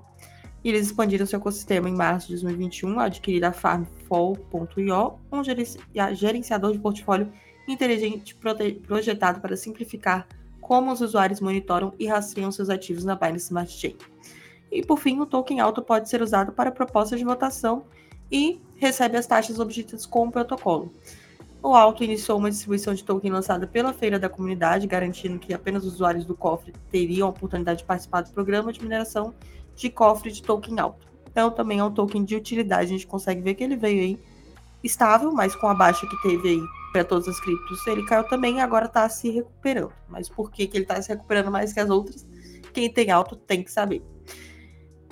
e 0.63 0.70
eles 0.70 0.88
expandiram 0.88 1.25
seu 1.25 1.39
ecossistema 1.39 1.89
em 1.89 1.96
março 1.96 2.27
de 2.27 2.34
2021 2.34 3.00
ao 3.00 3.06
adquirir 3.06 3.44
a 3.44 3.51
Farmfall.io, 3.51 5.13
um 5.32 5.44
gerenciador 6.13 6.72
de 6.72 6.80
portfólio 6.80 7.32
inteligente 7.72 8.36
projetado 8.88 9.40
para 9.40 9.56
simplificar 9.56 10.28
como 10.60 10.92
os 10.92 11.01
usuários 11.01 11.42
monitoram 11.42 11.94
e 12.00 12.08
rastreiam 12.08 12.51
seus 12.51 12.70
ativos 12.70 13.04
na 13.04 13.16
Binance 13.16 13.46
Smart 13.46 13.72
Chain. 13.72 13.96
E 14.72 14.84
por 14.84 15.00
fim, 15.00 15.20
o 15.20 15.25
token 15.25 15.60
alto 15.60 15.82
pode 15.82 16.10
ser 16.10 16.22
usado 16.22 16.51
para 16.51 16.72
propostas 16.72 17.20
de 17.20 17.25
votação 17.25 17.84
e 18.32 18.62
recebe 18.78 19.18
as 19.18 19.28
taxas 19.28 19.60
obtidas 19.60 20.06
com 20.06 20.28
o 20.28 20.32
protocolo. 20.32 20.92
O 21.63 21.75
Alto 21.75 22.04
iniciou 22.04 22.40
uma 22.40 22.50
distribuição 22.50 22.94
de 22.96 23.04
token 23.04 23.32
lançada 23.32 23.68
pela 23.68 23.94
Feira 23.94 24.18
da 24.18 24.28
Comunidade, 24.28 24.88
garantindo 24.88 25.38
que 25.38 25.54
apenas 25.54 25.86
os 25.86 25.94
usuários 25.94 26.25
do 26.25 26.36
cofre 26.36 26.74
teriam 26.90 27.28
a 27.28 27.30
oportunidade 27.30 27.80
de 27.80 27.86
participar 27.86 28.22
do 28.22 28.32
programa 28.32 28.74
de 28.74 28.82
mineração 28.82 29.36
de 29.75 29.90
cofre 29.90 30.32
de 30.32 30.42
token 30.42 30.80
alto. 30.80 31.06
Então 31.30 31.51
também 31.51 31.78
é 31.78 31.84
um 31.84 31.92
token 31.92 32.24
de 32.24 32.36
utilidade, 32.36 32.86
a 32.86 32.88
gente 32.88 33.06
consegue 33.06 33.42
ver 33.42 33.54
que 33.54 33.63
ele 33.63 33.75
veio 33.75 34.01
aí 34.01 34.20
estável, 34.84 35.32
mas 35.32 35.56
com 35.56 35.68
a 35.68 35.75
baixa 35.75 36.08
que 36.08 36.22
teve 36.24 36.50
aí 36.50 36.62
para 36.92 37.04
todas 37.04 37.28
as 37.28 37.40
criptos, 37.40 37.86
ele 37.88 38.06
caiu 38.06 38.24
também 38.26 38.58
e 38.58 38.60
agora 38.60 38.86
está 38.86 39.08
se 39.08 39.30
recuperando. 39.30 39.94
Mas 40.08 40.30
por 40.30 40.52
que, 40.52 40.68
que 40.68 40.78
ele 40.78 40.84
está 40.84 41.02
se 41.02 41.10
recuperando 41.10 41.52
mais 41.52 41.74
que 41.74 41.80
as 41.80 41.90
outras? 41.90 42.28
Quem 42.74 42.92
tem 42.92 43.12
alto 43.12 43.36
tem 43.36 43.64
que 43.64 43.72
saber. 43.72 44.04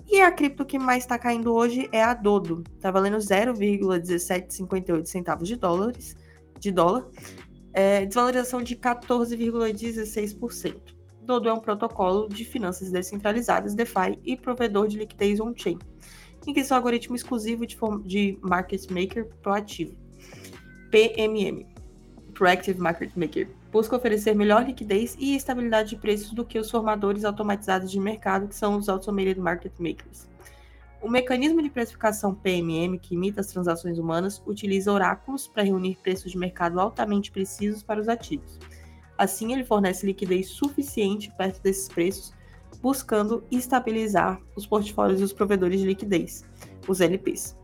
E 0.08 0.22
a 0.22 0.32
cripto 0.32 0.66
que 0.66 0.80
mais 0.80 1.04
está 1.04 1.20
caindo 1.20 1.54
hoje 1.54 1.88
é 1.92 2.04
a 2.04 2.16
Dodo. 2.16 2.64
Está 2.76 2.90
valendo 2.90 3.18
0,1758 3.18 5.06
centavos 5.06 5.48
de 5.48 5.56
dólares, 5.56 6.18
de 6.60 6.72
dólar, 6.72 7.08
é, 7.74 8.06
desvalorização 8.06 8.64
de 8.64 8.76
14,16%. 8.76 10.98
Dodo 11.22 11.48
é 11.48 11.54
um 11.54 11.60
protocolo 11.60 12.28
de 12.28 12.44
finanças 12.44 12.92
descentralizadas, 12.92 13.76
DeFi 13.76 14.20
e 14.26 14.36
provedor 14.36 14.88
de 14.88 14.98
liquidez 14.98 15.40
on-chain, 15.40 15.78
em 16.48 16.54
que 16.54 16.64
seu 16.64 16.76
algoritmo 16.76 17.16
exclusivo 17.16 17.68
de, 17.68 17.78
de 18.04 18.40
Market 18.42 18.90
Maker 18.90 19.28
proativo, 19.44 19.96
PMM, 20.91 21.65
Proactive 22.34 22.79
Market 22.79 23.12
Maker, 23.15 23.50
busca 23.72 23.96
oferecer 23.96 24.34
melhor 24.36 24.65
liquidez 24.65 25.15
e 25.19 25.36
estabilidade 25.36 25.89
de 25.89 25.98
preços 25.98 26.31
do 26.31 26.46
que 26.46 26.58
os 26.58 26.69
formadores 26.69 27.24
automatizados 27.25 27.91
de 27.91 28.00
mercado, 28.00 28.48
que 28.48 28.55
são 28.55 28.77
os 28.77 28.89
Automated 28.89 29.39
Market 29.39 29.74
Makers. 29.79 30.27
O 31.01 31.10
mecanismo 31.10 31.62
de 31.62 31.69
precificação 31.69 32.36
PMM, 32.36 32.98
que 33.00 33.15
imita 33.15 33.41
as 33.41 33.48
transações 33.48 33.98
humanas, 33.98 34.41
utiliza 34.46 34.91
oráculos 34.91 35.48
para 35.48 35.63
reunir 35.63 35.98
preços 36.01 36.31
de 36.31 36.38
mercado 36.38 36.79
altamente 36.79 37.31
precisos 37.31 37.84
para 37.84 38.01
os 38.01 38.10
ativos 38.10 38.60
Assim, 39.19 39.51
ele 39.51 39.65
fornece 39.65 40.05
liquidez 40.05 40.48
suficiente 40.48 41.29
perto 41.38 41.62
desses 41.62 41.89
preços, 41.89 42.34
buscando 42.81 43.43
estabilizar 43.51 44.41
os 44.55 44.65
portfólios 44.65 45.19
dos 45.19 45.34
provedores 45.34 45.81
de 45.81 45.86
liquidez, 45.86 46.46
os 46.88 47.01
LPs. 47.01 47.59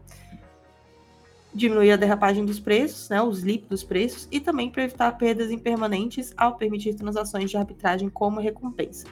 Diminuir 1.55 1.91
a 1.91 1.95
derrapagem 1.95 2.45
dos 2.45 2.59
preços, 2.59 3.07
né, 3.07 3.21
os 3.21 3.41
LIP 3.41 3.69
dos 3.69 3.81
preços, 3.81 4.27
e 4.29 4.41
também 4.41 4.69
para 4.69 4.83
evitar 4.83 5.09
perdas 5.13 5.49
impermanentes 5.49 6.33
ao 6.35 6.57
permitir 6.57 6.95
transações 6.95 7.49
de 7.49 7.55
arbitragem 7.55 8.09
como 8.09 8.41
recompensa. 8.41 9.07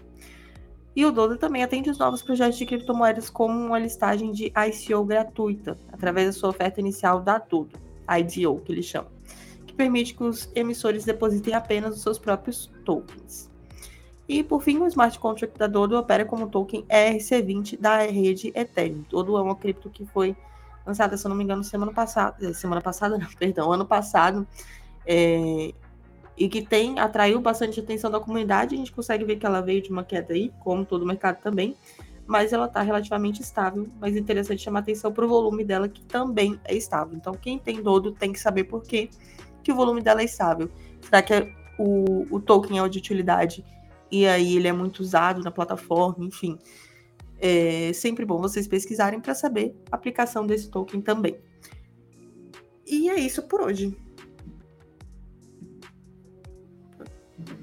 E 0.93 1.05
o 1.05 1.11
Dodo 1.11 1.37
também 1.37 1.63
atende 1.63 1.89
os 1.89 1.97
novos 1.97 2.21
projetos 2.21 2.57
de 2.57 2.65
criptomoedas 2.65 3.29
como 3.29 3.57
uma 3.57 3.79
listagem 3.79 4.33
de 4.33 4.51
ICO 4.55 5.05
gratuita, 5.05 5.79
através 5.89 6.27
da 6.27 6.33
sua 6.33 6.49
oferta 6.49 6.81
inicial 6.81 7.21
da 7.21 7.37
Dodo, 7.37 7.79
IDO, 8.09 8.59
que 8.59 8.73
eles 8.73 8.85
chamam, 8.85 9.09
que 9.65 9.73
permite 9.73 10.13
que 10.13 10.23
os 10.23 10.51
emissores 10.53 11.05
depositem 11.05 11.53
apenas 11.53 11.95
os 11.95 12.01
seus 12.01 12.19
próprios 12.19 12.69
tokens. 12.83 13.49
E, 14.27 14.43
por 14.43 14.61
fim, 14.61 14.79
o 14.79 14.87
smart 14.87 15.17
contract 15.17 15.57
da 15.57 15.67
Dodo 15.67 15.97
opera 15.97 16.25
como 16.25 16.49
token 16.49 16.83
ERC20 16.83 17.79
da 17.79 17.99
rede 17.99 18.51
Ethereum. 18.53 19.03
Dodo 19.09 19.37
é 19.37 19.41
uma 19.41 19.55
cripto 19.55 19.89
que 19.89 20.05
foi 20.05 20.35
lançada, 20.85 21.17
se 21.17 21.25
eu 21.25 21.29
não 21.29 21.35
me 21.35 21.43
engano, 21.43 21.63
semana 21.63 21.91
passada, 21.91 22.35
eh, 22.41 22.53
semana 22.53 22.81
passada, 22.81 23.17
não, 23.19 23.27
perdão, 23.33 23.71
ano 23.71 23.85
passado, 23.85 24.47
é, 25.05 25.73
e 26.37 26.49
que 26.49 26.61
tem 26.61 26.99
atraiu 26.99 27.39
bastante 27.39 27.79
atenção 27.79 28.09
da 28.09 28.19
comunidade. 28.19 28.75
A 28.75 28.77
gente 28.77 28.91
consegue 28.91 29.23
ver 29.23 29.37
que 29.37 29.45
ela 29.45 29.61
veio 29.61 29.81
de 29.81 29.89
uma 29.89 30.03
queda 30.03 30.33
aí, 30.33 30.51
como 30.59 30.85
todo 30.85 31.03
o 31.03 31.07
mercado 31.07 31.41
também, 31.41 31.75
mas 32.25 32.53
ela 32.53 32.65
está 32.65 32.81
relativamente 32.81 33.41
estável. 33.41 33.87
Mas 33.99 34.15
interessante 34.15 34.61
chamar 34.61 34.79
atenção 34.79 35.11
para 35.11 35.25
o 35.25 35.27
volume 35.27 35.63
dela, 35.63 35.87
que 35.87 36.03
também 36.03 36.59
é 36.65 36.75
estável. 36.75 37.15
Então, 37.15 37.33
quem 37.33 37.59
tem 37.59 37.81
Dodo 37.81 38.11
tem 38.11 38.31
que 38.31 38.39
saber 38.39 38.65
por 38.65 38.83
quê 38.83 39.09
que 39.63 39.71
o 39.71 39.75
volume 39.75 40.01
dela 40.01 40.21
é 40.21 40.25
estável. 40.25 40.69
Será 41.01 41.21
que 41.21 41.33
é 41.33 41.53
o, 41.77 42.27
o 42.29 42.39
token 42.39 42.79
é 42.79 42.89
de 42.89 42.97
utilidade 42.97 43.63
e 44.11 44.27
aí 44.27 44.57
ele 44.57 44.67
é 44.67 44.71
muito 44.71 44.99
usado 44.99 45.41
na 45.41 45.51
plataforma, 45.51 46.23
enfim. 46.25 46.59
É 47.45 47.91
sempre 47.91 48.23
bom 48.23 48.39
vocês 48.39 48.69
pesquisarem 48.69 49.19
para 49.19 49.35
saber 49.35 49.75
a 49.91 49.97
aplicação 49.97 50.47
desse 50.47 50.71
token 50.71 51.01
também. 51.01 51.35
E 52.87 53.09
é 53.09 53.19
isso 53.19 53.43
por 53.43 53.59
hoje. 53.59 53.93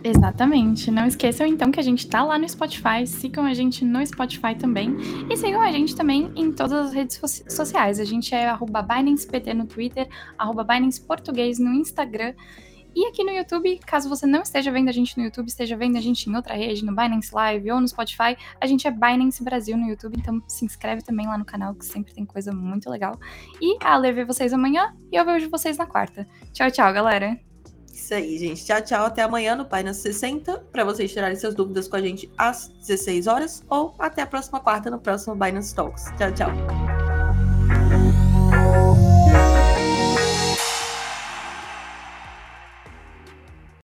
Exatamente. 0.04 0.90
Não 0.90 1.06
esqueçam 1.06 1.46
então 1.46 1.70
que 1.70 1.80
a 1.80 1.82
gente 1.82 2.06
tá 2.06 2.22
lá 2.22 2.38
no 2.38 2.46
Spotify. 2.46 3.06
Sigam 3.06 3.46
a 3.46 3.54
gente 3.54 3.82
no 3.82 4.06
Spotify 4.06 4.54
também. 4.54 4.94
E 5.30 5.36
sigam 5.38 5.62
a 5.62 5.72
gente 5.72 5.96
também 5.96 6.30
em 6.36 6.52
todas 6.52 6.88
as 6.88 6.92
redes 6.92 7.18
sociais. 7.48 7.98
A 7.98 8.04
gente 8.04 8.34
é 8.34 8.54
BinancePT 8.54 9.54
no 9.54 9.64
Twitter, 9.64 10.08
Binance 10.62 11.00
Português 11.00 11.58
no 11.58 11.72
Instagram. 11.72 12.34
E 12.94 13.06
aqui 13.06 13.22
no 13.22 13.30
YouTube, 13.30 13.78
caso 13.86 14.08
você 14.08 14.26
não 14.26 14.42
esteja 14.42 14.70
vendo 14.70 14.88
a 14.88 14.92
gente 14.92 15.16
no 15.16 15.24
YouTube, 15.24 15.48
esteja 15.48 15.76
vendo 15.76 15.96
a 15.96 16.00
gente 16.00 16.28
em 16.28 16.34
outra 16.34 16.54
rede, 16.54 16.84
no 16.84 16.94
Binance 16.94 17.34
Live 17.34 17.70
ou 17.70 17.80
no 17.80 17.88
Spotify, 17.88 18.36
a 18.60 18.66
gente 18.66 18.86
é 18.86 18.90
Binance 18.90 19.42
Brasil 19.42 19.76
no 19.76 19.86
YouTube, 19.86 20.16
então 20.18 20.42
se 20.48 20.64
inscreve 20.64 21.02
também 21.02 21.26
lá 21.26 21.38
no 21.38 21.44
canal, 21.44 21.74
que 21.74 21.84
sempre 21.84 22.12
tem 22.12 22.24
coisa 22.24 22.52
muito 22.52 22.90
legal. 22.90 23.18
E 23.60 23.76
a 23.82 23.94
Ale 23.94 24.12
vê 24.12 24.24
vocês 24.24 24.52
amanhã 24.52 24.94
e 25.12 25.16
eu 25.16 25.24
vejo 25.24 25.48
vocês 25.50 25.76
na 25.76 25.86
quarta. 25.86 26.26
Tchau, 26.52 26.70
tchau, 26.70 26.92
galera! 26.92 27.38
Isso 27.92 28.14
aí, 28.14 28.38
gente. 28.38 28.64
Tchau, 28.64 28.80
tchau. 28.80 29.04
Até 29.04 29.22
amanhã 29.22 29.54
no 29.54 29.64
Binance 29.64 30.00
60, 30.00 30.58
para 30.72 30.84
vocês 30.84 31.12
tirarem 31.12 31.36
suas 31.36 31.54
dúvidas 31.54 31.86
com 31.86 31.96
a 31.96 32.00
gente 32.00 32.30
às 32.36 32.68
16 32.68 33.26
horas, 33.26 33.62
ou 33.68 33.94
até 33.98 34.22
a 34.22 34.26
próxima 34.26 34.58
quarta 34.58 34.90
no 34.90 34.98
próximo 34.98 35.34
Binance 35.34 35.74
Talks. 35.74 36.06
Tchau, 36.16 36.32
tchau. 36.32 37.09